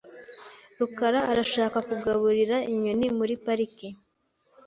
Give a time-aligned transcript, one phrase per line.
[0.79, 3.87] rukara arashaka kugaburira inyoni muri parike.